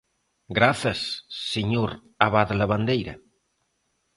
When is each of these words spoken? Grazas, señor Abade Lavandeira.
Grazas, 0.57 0.99
señor 1.53 1.91
Abade 2.25 2.55
Lavandeira. 2.59 3.13